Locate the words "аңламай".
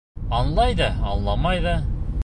1.13-1.65